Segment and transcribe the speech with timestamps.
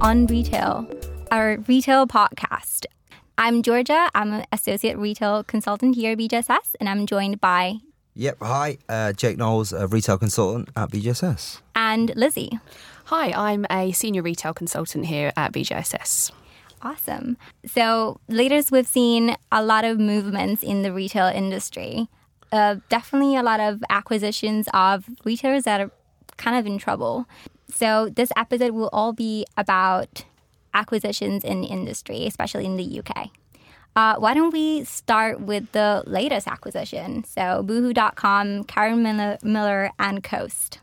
[0.00, 0.88] On Retail,
[1.30, 2.86] our retail podcast.
[3.36, 4.08] I'm Giorgia.
[4.14, 7.76] I'm an associate retail consultant here at BJSS, and I'm joined by
[8.14, 8.38] Yep.
[8.42, 11.60] Hi, uh, Jake Knowles, a retail consultant at BJSS.
[11.74, 12.58] and Lizzie.
[13.06, 16.30] Hi, I'm a senior retail consultant here at BJSS.
[16.82, 17.36] Awesome.
[17.66, 22.08] So, latest we've seen a lot of movements in the retail industry.
[22.50, 25.90] Uh, definitely a lot of acquisitions of retailers that are
[26.38, 27.26] kind of in trouble.
[27.72, 30.24] So, this episode will all be about
[30.74, 33.30] acquisitions in industry, especially in the UK.
[33.96, 37.24] Uh, why don't we start with the latest acquisition?
[37.24, 40.78] So, Boohoo.com, Karen Millen, Millen and Coast.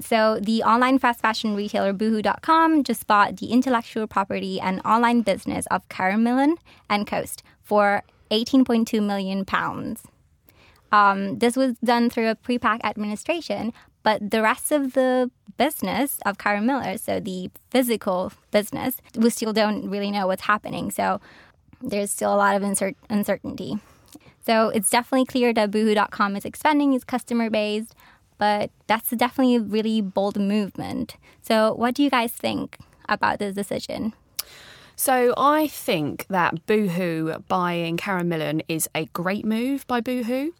[0.00, 5.66] So, the online fast fashion retailer Boohoo.com just bought the intellectual property and online business
[5.66, 6.56] of Karen Millen
[6.88, 10.02] and Coast for 18.2 million pounds.
[10.92, 16.38] Um, this was done through a pre-pack administration, but the rest of the business of
[16.38, 20.90] Karen Millen, so the physical business, we still don't really know what's happening.
[20.90, 21.20] So
[21.82, 23.78] there's still a lot of uncer- uncertainty.
[24.44, 27.88] So it's definitely clear that Boohoo.com is expanding its customer base,
[28.38, 31.16] but that's definitely a really bold movement.
[31.42, 32.78] So what do you guys think
[33.08, 34.14] about this decision?
[35.00, 40.50] So I think that Boohoo buying Karen Millen is a great move by Boohoo.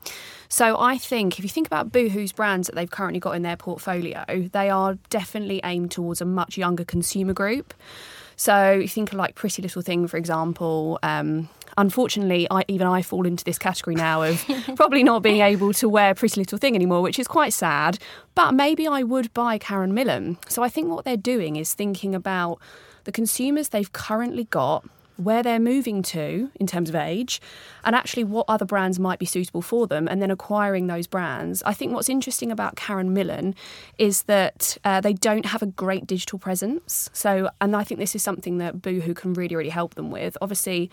[0.49, 3.59] So I think if you think about Boohoo's brands that they've currently got in their
[3.59, 7.75] portfolio, they are definitely aimed towards a much younger consumer group.
[8.37, 10.99] So you think of like Pretty Little Thing, for example.
[11.03, 14.43] Um, unfortunately, I, even I fall into this category now of
[14.75, 17.99] probably not being able to wear Pretty Little Thing anymore, which is quite sad.
[18.35, 20.39] But maybe I would buy Karen Millen.
[20.49, 22.59] So I think what they're doing is thinking about
[23.11, 27.41] the consumers they've currently got where they're moving to in terms of age,
[27.85, 31.61] and actually what other brands might be suitable for them, and then acquiring those brands.
[31.65, 33.57] I think what's interesting about Karen Millen
[33.99, 37.11] is that uh, they don't have a great digital presence.
[37.13, 40.39] So, and I think this is something that Boohoo can really, really help them with.
[40.41, 40.89] Obviously,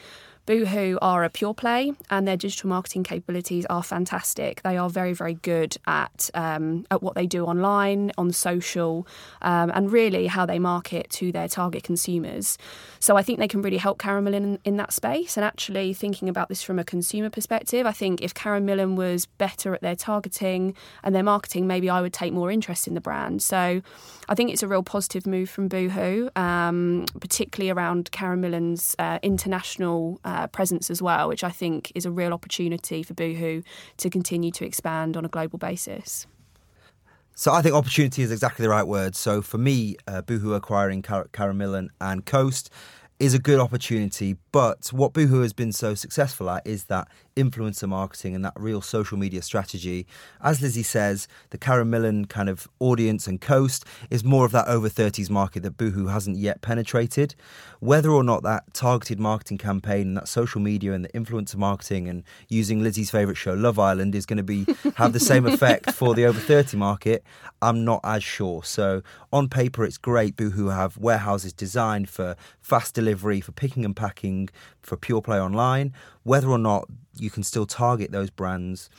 [0.48, 4.62] Boohoo are a pure play, and their digital marketing capabilities are fantastic.
[4.62, 9.06] They are very, very good at um, at what they do online, on social,
[9.42, 12.58] um, and really how they market to their target consumers.
[13.02, 15.36] So I think they can really help Karen Millen in, that space.
[15.36, 19.26] And actually, thinking about this from a consumer perspective, I think if Karen Millen was
[19.26, 23.02] better at their targeting and their marketing, maybe I would take more interest in the
[23.02, 23.42] brand.
[23.42, 23.82] So
[24.30, 29.20] I think it's a real positive move from Boohoo, um, particularly around Karen Millen's uh,
[29.22, 30.22] international.
[30.24, 33.64] Uh, presence as well, which I think is a real opportunity for Boohoo
[33.98, 36.28] to continue to expand on a global basis.
[37.34, 39.16] So I think opportunity is exactly the right word.
[39.16, 42.70] So for me, uh, Boohoo acquiring Car- Karen Millen and Coast
[43.20, 44.38] is a good opportunity.
[44.52, 47.08] But what Boohoo has been so successful at is that
[47.38, 50.06] influencer marketing and that real social media strategy.
[50.42, 54.68] As Lizzie says, the Karen Millen kind of audience and coast is more of that
[54.68, 57.36] over 30s market that Boohoo hasn't yet penetrated.
[57.80, 62.08] Whether or not that targeted marketing campaign and that social media and the influencer marketing
[62.08, 65.92] and using Lizzie's favourite show, Love Island, is going to be have the same effect
[65.94, 67.24] for the over 30 market,
[67.62, 68.64] I'm not as sure.
[68.64, 70.36] So on paper, it's great.
[70.36, 74.50] Boohoo have warehouses designed for fast delivery, for picking and packing,
[74.82, 75.94] for pure play online.
[76.24, 76.88] Whether or not
[77.18, 78.90] you can still target those brands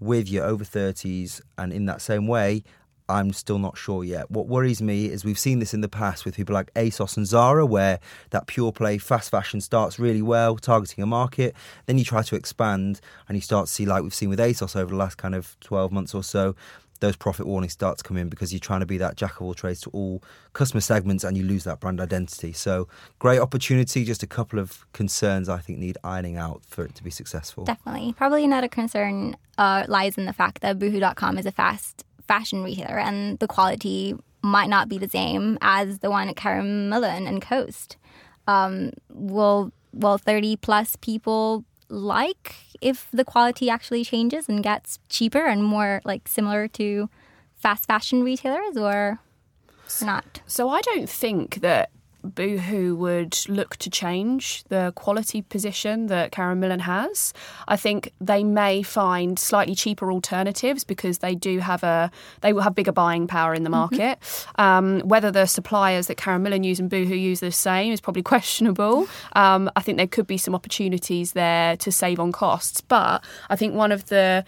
[0.00, 2.64] with your over 30s and in that same way
[3.08, 4.30] I'm still not sure yet.
[4.30, 7.26] What worries me is we've seen this in the past with people like ASOS and
[7.26, 11.54] Zara, where that pure play fast fashion starts really well, targeting a market.
[11.84, 14.74] Then you try to expand and you start to see, like we've seen with ASOS
[14.74, 16.56] over the last kind of 12 months or so,
[17.04, 19.42] those profit warnings start to come in because you're trying to be that jack of
[19.42, 20.22] all trades to all
[20.52, 22.52] customer segments and you lose that brand identity.
[22.52, 22.88] So,
[23.18, 27.04] great opportunity, just a couple of concerns I think need ironing out for it to
[27.04, 27.64] be successful.
[27.64, 28.14] Definitely.
[28.14, 32.98] Probably another concern uh, lies in the fact that Boohoo.com is a fast fashion retailer
[32.98, 37.40] and the quality might not be the same as the one at Karen Millen and
[37.40, 37.96] Coast.
[38.46, 45.46] Um, will will 30 plus people like if the quality actually changes and gets cheaper
[45.46, 47.08] and more like similar to
[47.54, 49.20] fast fashion retailers or,
[50.02, 50.40] not?
[50.46, 51.90] So I don't think that
[52.24, 57.32] Boohoo would look to change the quality position that Karen Millen has.
[57.68, 62.10] I think they may find slightly cheaper alternatives because they do have a
[62.40, 64.18] they will have bigger buying power in the market.
[64.20, 64.60] Mm-hmm.
[64.60, 68.22] Um, whether the suppliers that Karen Millen use and Boohoo use the same is probably
[68.34, 69.06] questionable.
[69.34, 73.56] Um, I think there could be some opportunities there to save on costs, but I
[73.56, 74.44] think one of the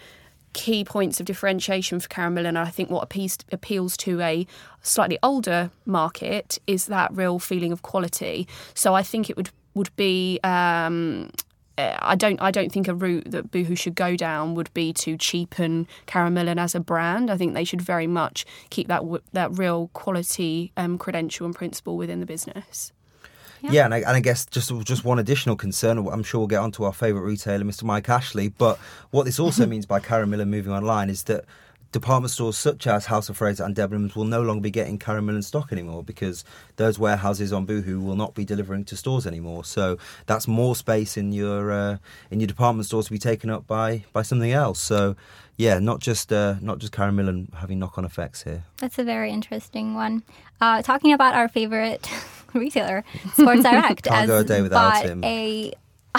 [0.53, 4.47] key points of differentiation for Karen Millen, and I think what appeals, appeals to a
[4.81, 8.47] slightly older market is that real feeling of quality.
[8.73, 10.39] So I think it would would be.
[10.43, 11.29] Um,
[11.79, 12.41] I don't.
[12.41, 16.33] I don't think a route that Boohoo should go down would be to cheapen Karen
[16.33, 17.29] Millen as a brand.
[17.29, 19.03] I think they should very much keep that
[19.33, 22.91] that real quality um, credential and principle within the business.
[23.71, 25.97] Yeah, and, I, and I guess just just one additional concern.
[25.97, 27.83] I'm sure we'll get onto our favourite retailer, Mr.
[27.83, 28.49] Mike Ashley.
[28.49, 28.77] But
[29.11, 31.45] what this also means by Karen Millen moving online is that
[31.91, 35.25] department stores such as House of Fraser and Debenhams will no longer be getting Karen
[35.25, 36.43] Millen stock anymore because
[36.75, 39.63] those warehouses on Boohoo will not be delivering to stores anymore.
[39.63, 41.97] So that's more space in your uh,
[42.29, 44.79] in your department stores to be taken up by by something else.
[44.79, 45.15] So
[45.55, 48.63] yeah, not just uh, not just Karen Millen having knock on effects here.
[48.77, 50.23] That's a very interesting one.
[50.59, 52.07] Uh, talking about our favorite
[52.53, 53.03] retailer,
[53.33, 55.23] Sports Direct, has a day bought him.
[55.23, 55.73] a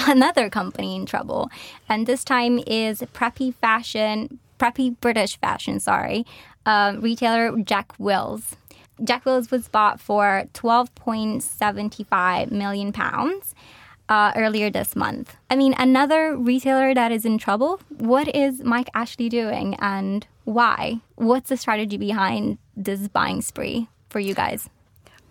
[0.07, 1.51] another company in trouble,
[1.89, 5.81] and this time is preppy fashion, preppy British fashion.
[5.81, 6.25] Sorry,
[6.67, 8.57] um, retailer Jack Wills.
[9.05, 13.55] Jack Wills was bought for twelve point seventy five million pounds.
[14.09, 15.37] Uh, earlier this month.
[15.51, 17.79] I mean, another retailer that is in trouble.
[17.91, 21.01] What is Mike Ashley doing and why?
[21.17, 24.71] What's the strategy behind this buying spree for you guys?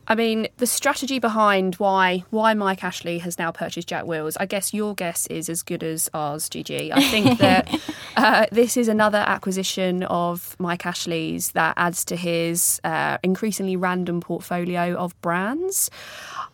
[0.09, 4.45] I mean, the strategy behind why why Mike Ashley has now purchased Jack Wills, I
[4.45, 6.93] guess your guess is as good as ours, Gigi.
[6.93, 7.69] I think that
[8.15, 14.21] uh, this is another acquisition of Mike Ashley's that adds to his uh, increasingly random
[14.21, 15.91] portfolio of brands.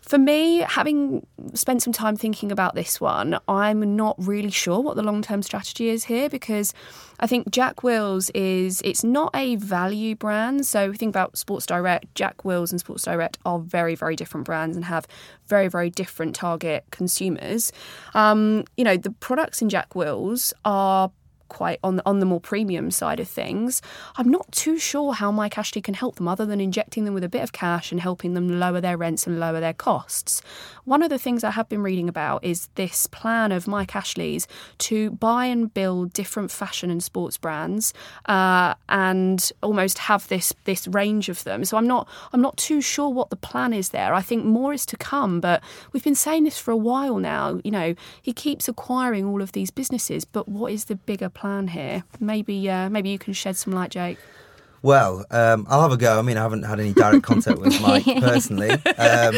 [0.03, 4.97] For me, having spent some time thinking about this one, I'm not really sure what
[4.97, 6.73] the long term strategy is here because
[7.21, 10.65] I think Jack Wills is it's not a value brand.
[10.65, 14.75] So think about Sports Direct, Jack Wills and Sports Direct are very, very different brands
[14.75, 15.07] and have
[15.47, 17.71] very, very different target consumers.
[18.13, 21.11] Um, you know, the products in Jack Wills are
[21.53, 23.81] quite on on the more premium side of things.
[24.17, 27.23] I'm not too sure how Mike Ashley can help them other than injecting them with
[27.23, 30.41] a bit of cash and helping them lower their rents and lower their costs.
[30.85, 34.47] One of the things I have been reading about is this plan of Mike Ashley's
[34.79, 37.93] to buy and build different fashion and sports brands
[38.25, 41.63] uh, and almost have this this range of them.
[41.65, 44.13] So I'm not I'm not too sure what the plan is there.
[44.13, 45.61] I think more is to come, but
[45.91, 47.61] we've been saying this for a while now.
[47.63, 51.42] You know, he keeps acquiring all of these businesses, but what is the bigger plan
[51.69, 52.03] here?
[52.19, 54.17] Maybe uh, maybe you can shed some light, Jake.
[54.81, 56.19] Well, um, I'll have a go.
[56.19, 58.71] I mean, I haven't had any direct contact with Mike personally.
[58.71, 59.35] Um,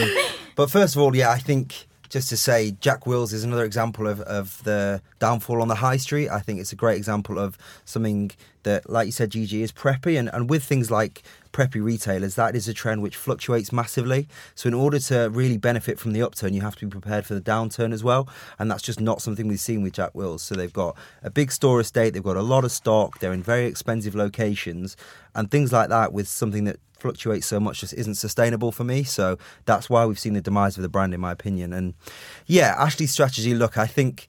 [0.55, 4.07] but first of all, yeah, I think just to say, Jack Wills is another example
[4.07, 6.29] of, of the downfall on the high street.
[6.29, 8.31] I think it's a great example of something
[8.63, 10.17] that, like you said, GG, is preppy.
[10.17, 14.29] And, and with things like preppy retailers, that is a trend which fluctuates massively.
[14.55, 17.33] So, in order to really benefit from the upturn, you have to be prepared for
[17.33, 18.29] the downturn as well.
[18.59, 20.41] And that's just not something we've seen with Jack Wills.
[20.41, 23.43] So, they've got a big store estate, they've got a lot of stock, they're in
[23.43, 24.95] very expensive locations,
[25.35, 29.03] and things like that with something that fluctuates so much just isn't sustainable for me.
[29.03, 31.71] So that's why we've seen the demise of the brand, in my opinion.
[31.71, 31.93] And
[32.47, 33.53] yeah, Ashley's strategy.
[33.53, 34.27] Look, I think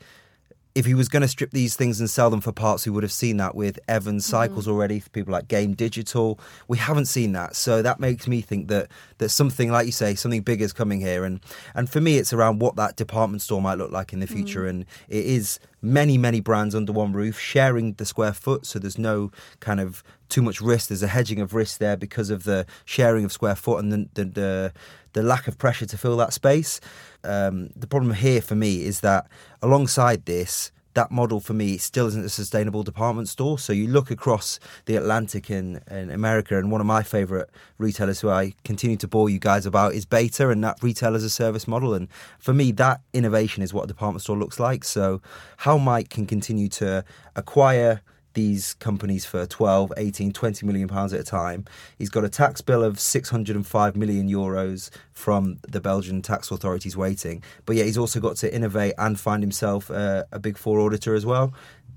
[0.75, 3.03] if he was going to strip these things and sell them for parts, we would
[3.03, 4.31] have seen that with Evans mm-hmm.
[4.31, 5.03] Cycles already.
[5.13, 6.39] People like Game Digital,
[6.69, 10.15] we haven't seen that, so that makes me think that that something, like you say,
[10.15, 11.25] something big is coming here.
[11.25, 11.41] And
[11.75, 14.65] and for me, it's around what that department store might look like in the future.
[14.65, 14.69] Mm.
[14.69, 18.99] And it is many many brands under one roof, sharing the square foot, so there's
[18.99, 19.31] no
[19.61, 20.89] kind of too much risk.
[20.89, 24.09] There's a hedging of risk there because of the sharing of square foot and the
[24.15, 24.73] the, the,
[25.13, 26.81] the lack of pressure to fill that space.
[27.25, 29.29] Um, the problem here for me is that
[29.63, 33.59] alongside this, that model for me still isn't a sustainable department store.
[33.59, 37.49] So you look across the Atlantic in, in America, and one of my favourite
[37.79, 41.23] retailers who I continue to bore you guys about is b8ta and that retail as
[41.23, 41.93] a service model.
[41.93, 44.85] And for me, that innovation is what a department store looks like.
[44.85, 45.21] So
[45.59, 47.05] how Mike can continue to
[47.37, 48.01] acquire
[48.37, 51.65] these companies for 12, 18, 20 million pounds at a time.
[51.99, 57.43] He's got a tax bill of 605 million euros from the Belgian tax authorities waiting.
[57.65, 61.15] But yeah, he's also got to innovate and find himself uh, a big four auditor
[61.15, 61.55] as well.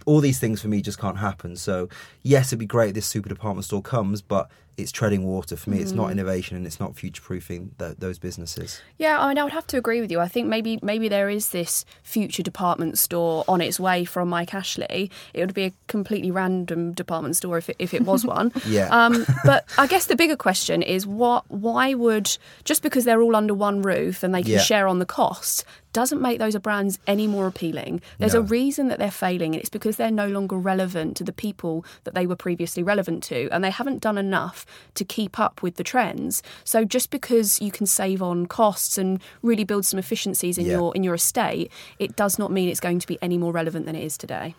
[0.10, 1.56] All these things for me just can't happen.
[1.56, 1.88] So,
[2.24, 5.70] yes, it'd be great if this super department store comes, but it's treading water for
[5.70, 5.80] me.
[5.80, 8.82] It's not innovation and it's not future proofing th- those businesses.
[8.98, 10.20] Yeah, I mean, I would have to agree with you.
[10.22, 14.54] I think maybe maybe there is this future department store on its way from Mike
[14.54, 15.12] Ashley.
[15.34, 18.52] It would be a completely random department store if it, if it was one.
[18.66, 18.88] Yeah.
[18.90, 21.44] Um, but I guess the bigger question is what?
[21.52, 24.60] Why would just because they're all under one roof and they can Yeah.
[24.60, 28.02] share on the costs doesn't make those brands any more appealing.
[28.18, 31.34] There's a reason that they're failing, and it's because they're no longer relevant to the
[31.34, 34.66] people that they were previously relevant to, and they haven't done enough
[34.96, 36.44] to keep up with the trends.
[36.64, 40.74] So just because you can save on costs and really build some efficiencies in Yeah.
[40.74, 43.86] your in your estate, it does not mean it's going to be any more relevant
[43.86, 44.56] than it is today.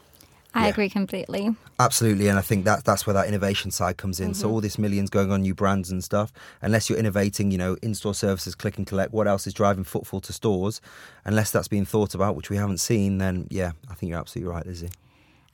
[0.55, 0.71] I Yeah.
[0.71, 1.55] agree completely.
[1.79, 4.35] Absolutely, and I think that that's where that innovation side comes in.
[4.35, 6.33] So all this millions going on new brands and stuff.
[6.61, 9.13] Unless you're innovating, you know, in-store services, click and collect.
[9.13, 10.81] What else is driving footfall to stores?
[11.25, 14.53] Unless that's being thought about, which we haven't seen, then yeah, I think you're absolutely
[14.53, 14.91] right, Lizzie.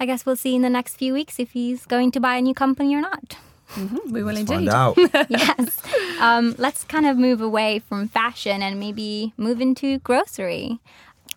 [0.01, 2.43] I guess we'll see in the next few weeks if he's going to buy a
[2.43, 3.37] new company or not.
[3.75, 4.55] Mm-hmm, we will Let's indeed.
[4.55, 4.97] find out.
[5.29, 5.83] yes.
[6.21, 10.79] Um, let's kind of move away from fashion and maybe move into grocery.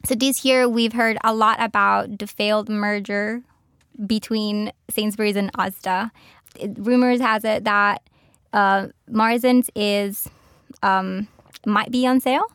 [0.05, 3.41] So this year we've heard a lot about the failed merger
[4.05, 6.11] between Sainsbury's and Asda.
[6.55, 8.01] It, rumors has it that
[8.53, 10.27] uh, Morrison's is
[10.81, 11.27] um,
[11.65, 12.45] might be on sale.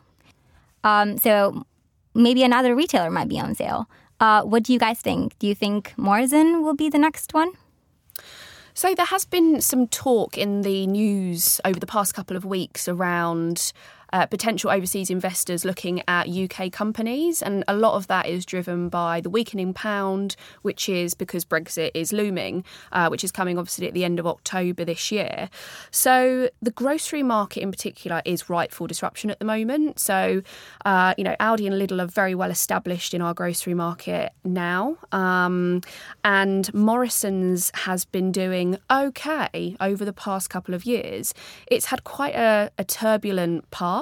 [0.83, 1.65] Um, so
[2.13, 3.89] maybe another retailer might be on sale.
[4.19, 5.37] Uh, what do you guys think?
[5.39, 7.51] Do you think Morrison will be the next one?
[8.73, 12.87] So there has been some talk in the news over the past couple of weeks
[12.87, 13.71] around
[14.13, 18.89] uh, potential overseas investors looking at UK companies, and a lot of that is driven
[18.89, 23.87] by the weakening pound, which is because Brexit is looming, uh, which is coming obviously
[23.87, 25.49] at the end of October this year.
[25.91, 29.99] So the grocery market in particular is ripe for disruption at the moment.
[29.99, 30.41] So,
[30.85, 34.97] uh, you know, Aldi and Lidl are very well established in our grocery market now,
[35.11, 35.81] um,
[36.23, 41.33] and Morrison's has been doing okay over the past couple of years.
[41.67, 43.94] It's had quite a, a turbulent past.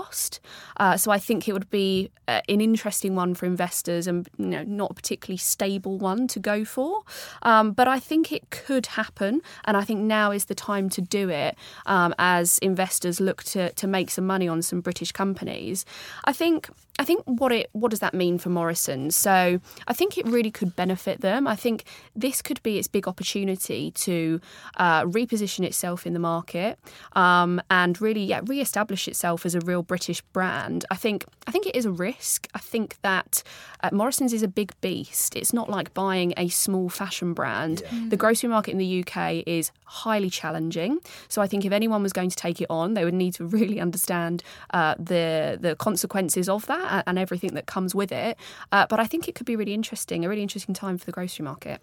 [0.78, 4.46] Uh, so I think it would be uh, an interesting one for investors and you
[4.46, 7.04] know, not a particularly stable one to go for.
[7.42, 9.42] Um, but I think it could happen.
[9.66, 13.72] And I think now is the time to do it um, as investors look to,
[13.74, 15.86] to make some money on some British companies.
[16.26, 16.70] I think
[17.00, 19.10] I think what it what does that mean for Morrison?
[19.12, 21.48] So I think it really could benefit them.
[21.48, 21.86] I think
[22.16, 24.40] this could be its big opportunity to
[24.78, 26.78] uh, reposition itself in the market
[27.14, 30.86] um, and really yeah, re-establish itself as a real British brand.
[30.90, 32.48] I think I think it is a risk.
[32.54, 33.44] I think that
[33.82, 35.36] uh, Morrison's is a big beast.
[35.36, 37.84] It's not like buying a small fashion brand.
[38.10, 41.00] The grocery market in the UK is highly challenging.
[41.28, 43.46] So I think if anyone was going to take it on, they would need to
[43.58, 48.38] really understand uh, the the consequences of that and everything that comes with it.
[48.72, 51.12] Uh, but I think it could be really interesting, a really interesting time for the
[51.12, 51.82] grocery market.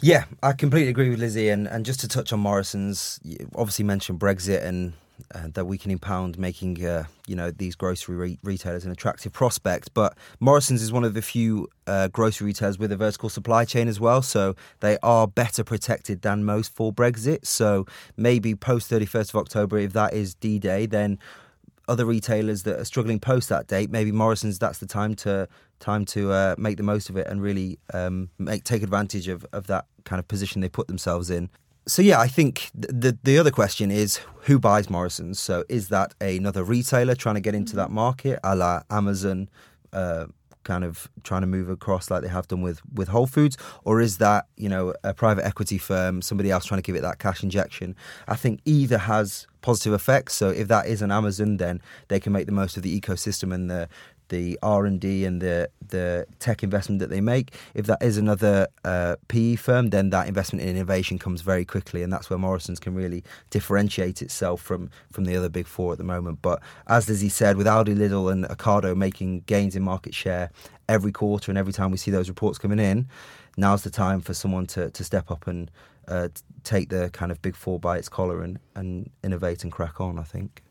[0.00, 1.48] Yeah, I completely agree with Lizzie.
[1.48, 4.92] And, and just to touch on Morrison's, you obviously mentioned Brexit and
[5.34, 9.92] uh, we can impound, making uh, you know these grocery re- retailers an attractive prospect.
[9.94, 13.88] But Morrison's is one of the few uh, grocery retailers with a vertical supply chain
[13.88, 17.46] as well, so they are better protected than most for Brexit.
[17.46, 21.18] So maybe post thirty first of October, if that is D Day, then
[21.88, 26.04] other retailers that are struggling post that date, maybe Morrison's that's the time to time
[26.06, 29.66] to uh, make the most of it and really um, make take advantage of, of
[29.66, 31.48] that kind of position they put themselves in.
[31.88, 35.38] So yeah, I think the the other question is who buys Morrison's.
[35.38, 39.48] So is that another retailer trying to get into that market, a la Amazon,
[39.92, 40.26] uh,
[40.64, 44.00] kind of trying to move across like they have done with with Whole Foods, or
[44.00, 47.20] is that you know a private equity firm, somebody else trying to give it that
[47.20, 47.94] cash injection?
[48.26, 50.34] I think either has positive effects.
[50.34, 53.54] So if that is an Amazon, then they can make the most of the ecosystem
[53.54, 53.88] and the
[54.28, 57.54] the R and D and the the tech investment that they make.
[57.74, 62.02] If that is another uh, PE firm, then that investment in innovation comes very quickly,
[62.02, 65.98] and that's where Morrison's can really differentiate itself from from the other big four at
[65.98, 66.40] the moment.
[66.42, 70.50] But as Lizzie said, with Aldi, Lidl, and Ocado making gains in market share
[70.88, 73.08] every quarter and every time we see those reports coming in,
[73.56, 75.70] now's the time for someone to to step up and
[76.08, 76.28] uh,
[76.64, 80.18] take the kind of big four by its collar and and innovate and crack on.
[80.18, 80.62] I think.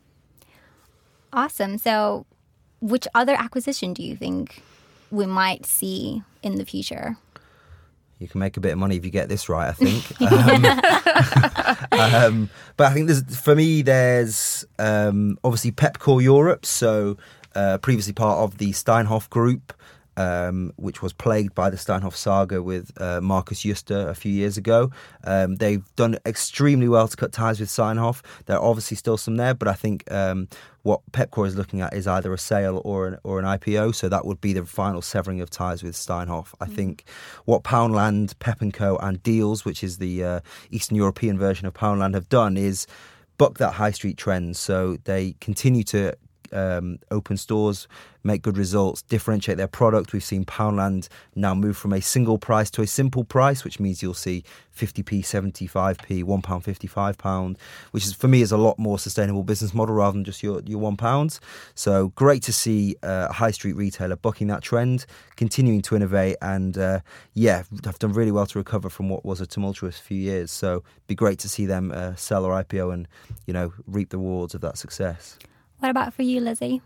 [1.35, 1.77] Awesome.
[1.77, 2.25] So,
[2.81, 4.61] which other acquisition do you think
[5.11, 7.17] we might see in the future?
[8.19, 9.69] you can make a bit of money if you get this right.
[9.69, 10.21] I think.
[10.21, 10.65] um,
[11.99, 17.17] um, but I think there's for me there's um, obviously Pepkor Europe, so
[17.55, 19.73] uh, previously part of the Steinhoff Group.
[20.17, 24.57] Um, which was plagued by the Steinhoff saga with uh, Markus Jooste a few years
[24.57, 24.89] ago.
[25.25, 28.21] Um, they've done extremely well to cut ties with Steinhoff.
[28.45, 30.47] There are obviously still some there, but I think um,
[30.85, 33.95] what Pepkor is looking at is either a sale or an, or an IPO.
[33.95, 36.53] So that would be the final severing of ties with Steinhoff.
[36.61, 37.05] I think
[37.45, 41.73] what Poundland, Pep and Co, and Dealz, which is the uh, Eastern European version of
[41.73, 42.85] Poundland, have done is
[43.39, 44.57] buck that high street trend.
[44.57, 46.15] So they continue to
[46.55, 47.87] um, open stores,
[48.23, 50.13] make good results, differentiate their product.
[50.13, 54.01] We've seen Poundland now move from a single price to a simple price, which means
[54.01, 54.43] you'll see
[54.75, 57.57] 50p, 75p, one pound, 55 pound,
[57.91, 60.61] which is for me is a lot more sustainable business model rather than just your
[60.65, 61.39] your one pounds.
[61.75, 66.37] So great to see uh, a high street retailer bucking that trend, continuing to innovate,
[66.41, 66.99] and uh,
[67.33, 70.51] yeah, have done really well to recover from what was a tumultuous few years.
[70.51, 73.07] So be great to see them uh, sell or IPO and
[73.45, 75.37] you know reap the rewards of that success.
[75.85, 76.81] What about for you, Lizzie?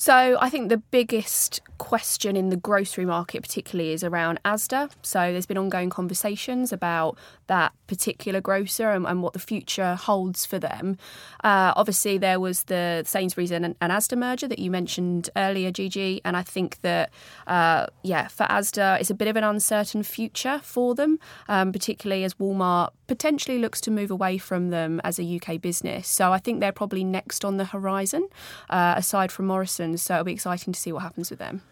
[0.00, 4.90] So I think the biggest question in the grocery market, particularly, is around ASDA.
[5.02, 10.46] So there's been ongoing conversations about that particular grocer and, and what the future holds
[10.46, 10.98] for them.
[11.42, 16.20] Uh, obviously, there was the Sainsbury's and, and, ASDA merger that you mentioned earlier, Gigi,
[16.24, 17.10] and I think that
[17.48, 22.22] uh, yeah, for ASDA, it's a bit of an uncertain future for them, um, particularly
[22.22, 26.06] as Walmart potentially looks to move away from them as a UK business.
[26.06, 28.28] So I think they're probably next on the horizon,
[28.68, 29.87] uh, aside from Morrison.
[29.96, 31.62] So it'll be exciting to see what happens with them.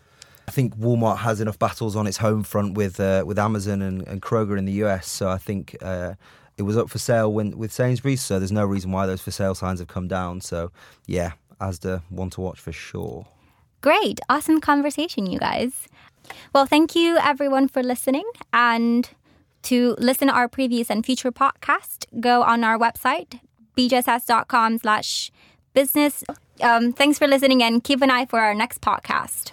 [0.49, 4.07] I think Walmart has enough battles on its home front with uh, with Amazon and,
[4.07, 5.09] and, Kroger in the US.
[5.09, 6.15] So I think uh,
[6.57, 8.23] it was up for sale when, with Sainsbury's.
[8.23, 10.41] So there's no reason why those for sale signs have come down.
[10.41, 10.71] So
[11.07, 13.27] yeah, Asda one to watch for sure.
[13.81, 15.89] Great, awesome conversation, you guys.
[16.53, 18.25] Well, thank you everyone for listening.
[18.53, 19.09] And
[19.63, 23.41] to listen to our previous and future podcast, go on our website,
[23.77, 25.31] bjss.com slash
[25.75, 26.25] business.
[26.61, 29.53] Um, thanks for listening and keep an eye for our next podcast.